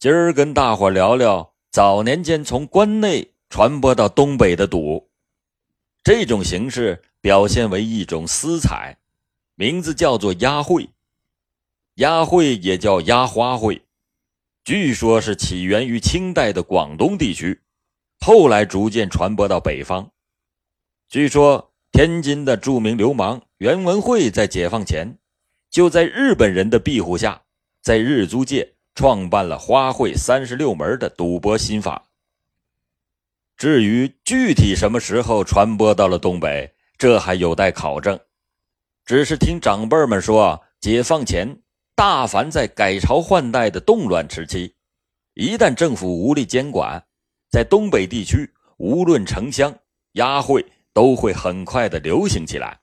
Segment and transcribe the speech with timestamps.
[0.00, 5.10] 今儿跟大伙聊聊早年间从关内传播到东北的赌。
[6.04, 8.96] 这种形式表现为一种私彩，
[9.56, 10.88] 名字叫做押会。
[11.94, 13.82] 押会也叫押花会，
[14.62, 17.60] 据说是起源于清代的广东地区，
[18.20, 20.12] 后来逐渐传播到北方。
[21.08, 25.18] 据说天津的著名流氓袁文慧在解放前，
[25.68, 27.42] 就在日本人的庇护下，
[27.82, 32.06] 在日租界创办了花会三十六门的赌博心法。
[33.56, 38.18] 至于具体什么时候传播到了东北，这还有待考证。
[39.06, 41.60] 只是听长辈们说，解放前
[41.94, 44.74] 大凡在改朝换代的动乱时期，
[45.34, 47.00] 一旦政府无力监管，
[47.48, 49.72] 在东北地区无论城乡，
[50.14, 52.80] 押会都会很快的流行起来。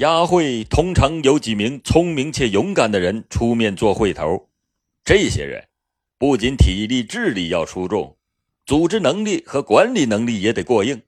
[0.00, 4.48] 押会通常有几名聪明且勇敢的人出面做会头，
[5.04, 5.68] 这些人。
[6.16, 8.16] 不仅体力、智力要出众，
[8.64, 11.02] 组织能力和管理能力也得过硬。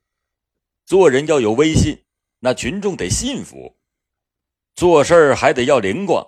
[0.85, 2.03] 做人要有威信，
[2.41, 3.77] 那群众得信服；
[4.75, 6.27] 做事还得要灵光，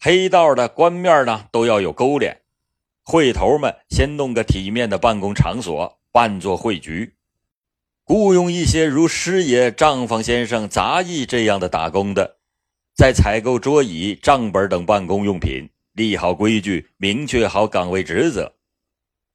[0.00, 2.42] 黑道的、官面呢都要有勾连。
[3.04, 7.14] 会头们先弄个体面的办公场所，办作会局，
[8.06, 12.38] 雇佣一些如师爷、账房先生、杂役这样的打工的，
[12.94, 15.70] 再采购桌椅、账本等办公用品。
[15.94, 18.56] 立好规矩，明确好岗位职责，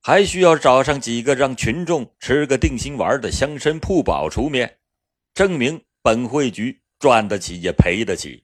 [0.01, 4.77] 还需要找上几个让群众吃个定心丸的乡绅铺保出面，
[5.33, 8.43] 证明本会局赚得起也赔得起，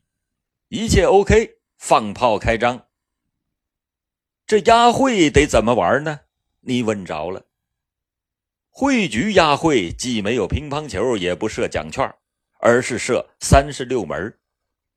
[0.70, 2.86] 一切 OK，放炮开张。
[4.48, 6.22] 这押会得怎么玩呢？
[6.62, 7.45] 你问着了。
[8.78, 12.14] 会局押会既没有乒乓球，也不设奖券，
[12.60, 14.34] 而是设三十六门。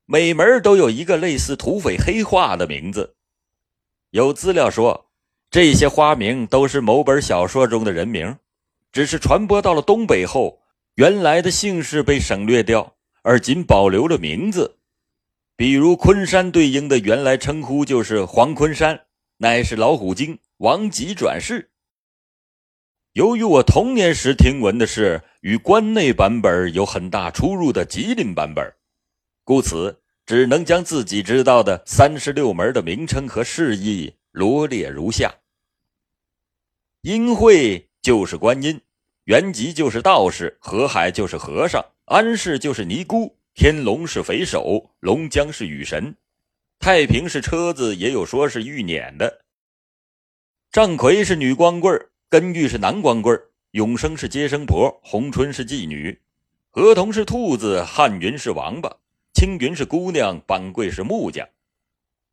[0.04, 3.14] 每门都有一个类似土匪黑话的名字，
[4.10, 5.06] 有资料说，
[5.48, 8.36] 这些花名都是某本小说中的人名，
[8.90, 10.58] 只是传播到了东北后，
[10.96, 14.78] 原来的姓氏被省略掉，而仅保留了名字。
[15.54, 19.02] 比如昆山对应的原来称呼就是黄昆山，
[19.36, 21.70] 乃是老虎精王吉转世。
[23.12, 28.74] 由于我童年时听闻的是与关内版本有很大出入的吉林版本。
[29.44, 35.34] 故此，只能将自己知道的三十六门的名称和释义罗列如下：
[37.00, 38.80] 阴会就是观音，
[39.24, 46.14] 元吉就是道士，河海就是和尚，安氏就是尼姑，天龙是匪首，龙江是雨神，
[46.78, 49.40] 太平是车子，也有说是玉辇的。
[50.70, 51.98] 张奎是女光棍
[52.30, 53.40] 根玉是男光棍
[53.70, 56.20] 永生是接生婆，红春是妓女，
[56.68, 58.94] 合同是兔子，汉云是王八。
[59.32, 61.48] 青云是姑娘，板贵是木匠，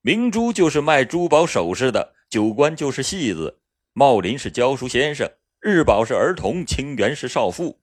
[0.02, 3.60] 明珠就是卖珠宝首饰的，九官就是戏子，
[3.94, 7.78] 茂林是教书先生，日宝是儿童，清源是少妇，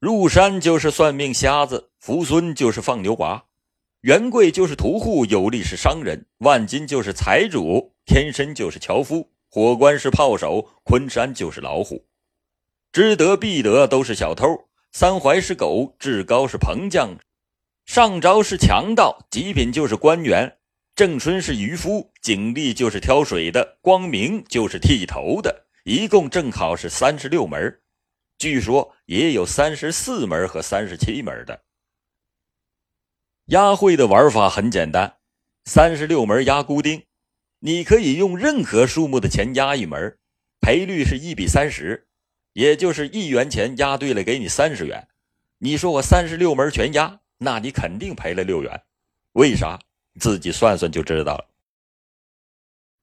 [0.00, 3.44] 入山就是算命瞎子，福孙就是放牛娃，
[4.00, 12.06] 元贵就是屠户，有利是商人，万金就是财主，天生就是樵夫，火关是炮手，昆山就是老虎，
[12.92, 17.18] 知得必得都是小偷，三槐是狗，志高是棚匠。
[17.86, 20.58] 上招是强盗，极品就是官员，
[20.94, 27.80] 郑春是渔夫，景丽就是挑水的，光明就是剃头的，一共正好是三十六门。
[28.36, 31.62] 据说也有三十四门和三十七门的。
[33.46, 35.16] 押会的玩法很简单，
[35.64, 37.02] 三十六门押孤丁，
[37.60, 40.16] 你可以用任何数目的钱押一门，
[40.60, 42.06] 赔率是一比三十，
[42.52, 45.08] 也就是一元钱押对了给你三十元。
[45.58, 47.20] 你说我三十六门全押？
[47.38, 48.82] 那你肯定赔了六元，
[49.32, 49.78] 为啥？
[50.20, 51.46] 自己算算就知道了。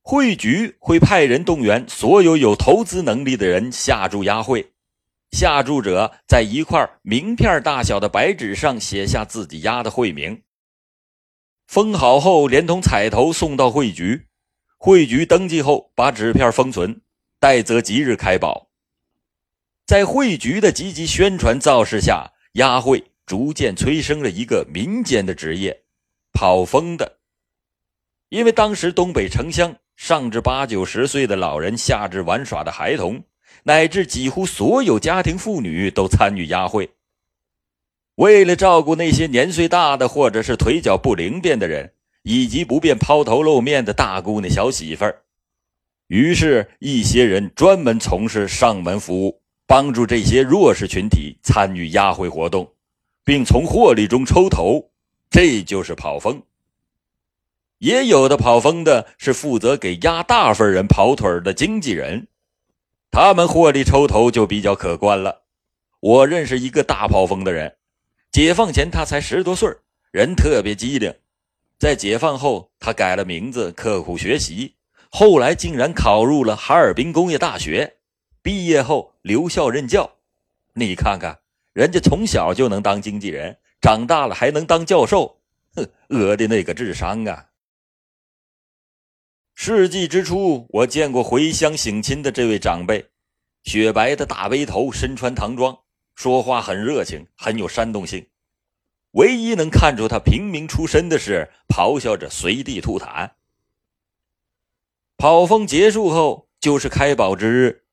[0.01, 4.73] 会局会派人动员所有有投资能力的人下注押会，
[5.31, 10.43] 下注者在一块名片大小的白纸上写下自己押的会名，
[11.67, 14.27] 封好后连同彩头送到会局，
[14.77, 17.01] 会局登记后把纸片封存，
[17.39, 18.69] 待择吉日开宝。
[19.85, 23.11] 在会局的积极宣传造势下，押会。
[23.25, 25.85] 逐渐催生了一个民间的职业——
[26.31, 27.17] 跑风的。
[28.29, 33.23] 因为当时东北城乡上至八九十岁的老人，下至玩耍的孩童，
[33.63, 36.87] 乃至几乎所有家庭妇女都参与押会。
[38.17, 41.94] 为了照顾那些年岁大的或者是腿脚不灵便的人，
[42.27, 45.21] 以及不便抛头露面的大姑娘小媳妇儿，
[46.07, 52.73] 于是，一些人专门从事上门服务，帮助这些弱势群体参与押会活动。
[53.23, 54.91] 并从获利中抽头，
[55.31, 56.43] 这就是跑风。
[57.79, 62.27] 也有的跑风的是负责给压大份人跑腿的经纪人，
[63.09, 65.41] 他们获利抽头就比较可观了。
[65.99, 67.75] 我认识一个大跑风的人，
[68.31, 69.75] 解放前他才十多岁，
[70.11, 71.11] 人特别机灵。
[71.77, 74.75] 在解放后，他改了名字，刻苦学习，
[75.09, 77.97] 后来竟然考入了哈尔滨工业大学，
[78.41, 80.17] 毕业后留校任教。
[80.73, 81.39] 你看看，
[81.73, 85.41] 人家从小就能当经纪人，长大了还能当教授，
[85.75, 87.49] 哼，鹅的那个智商啊！
[89.53, 93.05] 世纪之初，我见过回乡省亲的这位长辈，
[93.63, 95.77] 雪白的大背头，身穿唐装，
[96.15, 98.25] 说话很热情，很有煽动性。
[99.15, 103.31] 唯一能看出他平民出身的是，咆哮着随地吐痰。
[105.15, 107.83] 跑风结束后，就是开宝之日。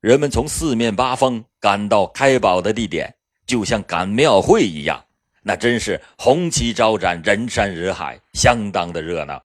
[0.00, 5.06] 人们从四面八方赶到开宝的地点，就像赶庙会一样，
[5.42, 9.42] 那真是红旗招展，人山人海，相当的热闹。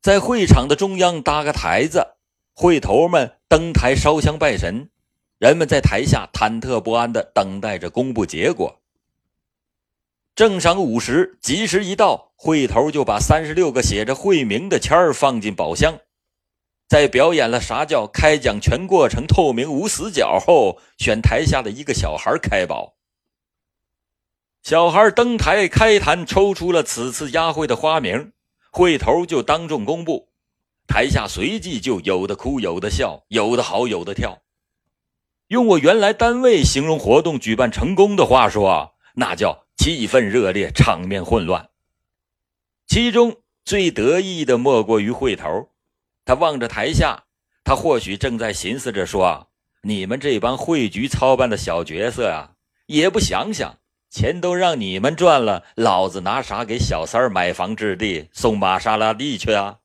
[0.00, 2.04] 在会场的中央搭个台子，
[2.52, 4.90] 会头们登台烧香拜神，
[5.38, 8.81] 人们在台下忐忑不安地等待着公布结果。
[10.34, 15.98] 正晌午时，吉时一到，会头就把三十六个写着会名的签儿放进宝箱。
[16.88, 22.94] 在表演了啥叫开奖全过程透明无死角后，选台下的一个小孩开宝。
[24.62, 28.32] 小孩登台开坛，抽出了此次押会的花名，
[28.70, 30.30] 会头就当众公布。
[30.86, 34.38] 台下随即就有的哭，有的笑，有的好，有的跳。
[35.48, 41.70] 用我原来单位形容活动举办成功的话说，那叫气氛热烈，场面混乱。
[42.86, 45.70] 其中最得意的莫过于会头。
[46.24, 47.24] 他望着台下，
[47.64, 49.48] 他或许正在寻思着说
[49.82, 52.52] ：“你们这帮会局操办的小角色啊，
[52.86, 59.80] 也不想想，钱都让你们赚了，老子拿啥给小三儿买房置地、送玛莎拉蒂去啊？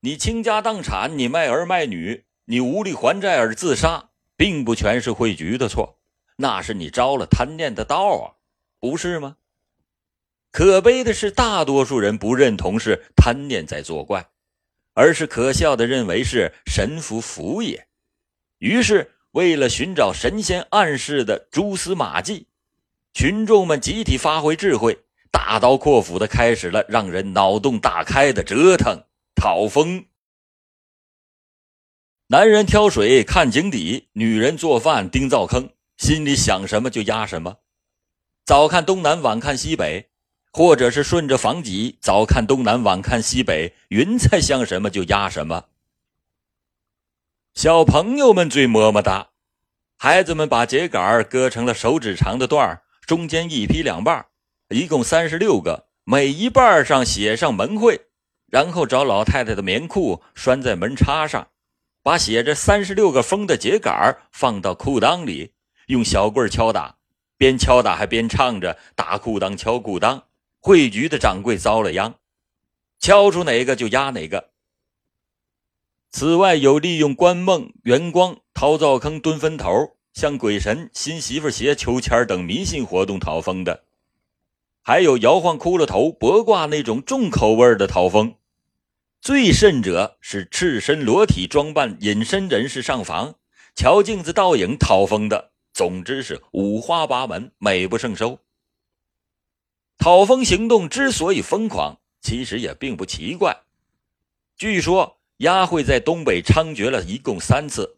[0.00, 6.00] 你倾家荡产，你卖儿卖女，你无力还债而自杀，并不全是会局的错，
[6.38, 8.34] 那是你招了贪念的道啊，
[8.80, 9.36] 不是吗？
[10.50, 14.28] 可悲的是，大多数人不认同是贪念在作怪。”
[14.94, 17.86] 而是可笑的认为是神符符也，
[18.58, 22.48] 于是为了寻找神仙暗示的蛛丝马迹，
[23.14, 24.98] 群众们集体发挥智慧，
[25.30, 29.04] 大刀阔斧的开始了让人脑洞大开的折腾
[29.36, 30.06] 讨风。
[32.26, 37.58] 男人挑水看井底，女人做饭盯灶坑，心里想什么就压什么，
[38.48, 40.08] 早看东南，晚看西北。
[40.54, 45.66] 或者是顺着房脊，早看东南，晚看西北，云彩像什么就压什么。
[47.52, 49.28] 小朋友们最么么哒，
[49.98, 54.24] 孩子们把秸秆割成了手指长的段中间一劈两半，
[54.70, 58.00] 一共三十六个，每一半上写上门会，
[58.46, 61.48] 然后找老太太的棉裤拴在门插上，
[62.02, 65.52] 把写着三十六个封的秸秆放到裤裆里，
[65.88, 66.96] 用小棍敲打，
[67.38, 70.24] 边敲打还边唱着打裤裆敲裤裆。
[70.60, 72.16] 会局的掌柜遭了殃，
[72.98, 74.50] 敲出哪个就压哪个。
[76.10, 83.84] 此外，有利用关梦、圆光、掏灶坑、蹲坟头、向鬼神、新媳妇鞋、求签等迷信活动讨风的，
[84.82, 88.34] 还有摇晃骷髅头、卜卦那种重口味的讨风。
[89.20, 93.36] 最甚者是赤身裸体装扮隐身人士上房，
[93.76, 95.47] 瞧镜子倒影讨风的。
[95.78, 98.40] 总之是五花八门，美不胜收。
[99.96, 103.56] 讨封行动之所以疯狂，其实也并不奇怪。
[104.56, 107.96] 据说押会在东北猖獗了一共三次，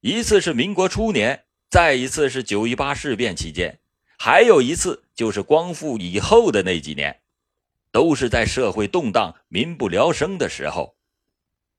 [0.00, 3.78] 一次是民国初年，再一次是九一八事变期间，
[4.18, 7.20] 还有一次就是光复以后的那几年，
[7.92, 10.96] 都是在社会动荡、民不聊生的时候。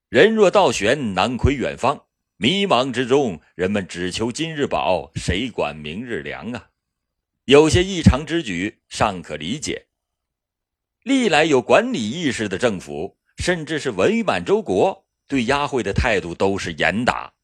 [0.08, 2.06] 人若倒悬，难窥远方。
[2.38, 6.68] 迷茫之中，人们只求今日饱，谁管明日凉啊！
[7.46, 9.86] 有些异常之举尚可理解。
[11.04, 17.36] 历来有管理意识的政府，甚至是伪满洲国，对押会的态度都是严打。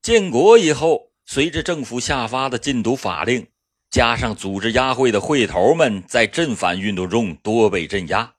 [0.00, 3.46] 建国以后，随着政府下发的禁毒法令，
[3.90, 8.36] 加上组织押会的会头们在镇反运动中多被镇压，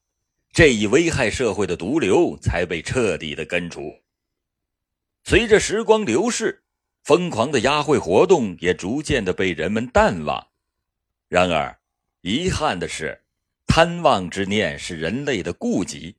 [0.52, 3.94] 这一危害社会的毒瘤才被彻底的根除。
[5.26, 6.62] 随着时光流逝。
[7.04, 10.48] 疯狂的押会活动也逐渐的被人们淡忘。
[11.30, 11.78] 然而，
[12.22, 13.22] 遗憾的是，
[13.68, 16.16] 贪妄之念是人类的痼疾，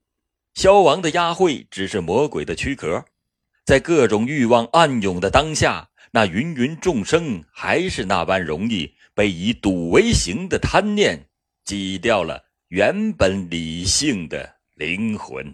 [0.55, 3.05] 消亡的押会只是魔鬼的躯壳。
[3.65, 11.27] 在各种欲望暗涌的当下，那芸芸众生还是那般容易被以赌为行的贪念
[11.65, 15.53] 挤掉了原本理性的灵魂。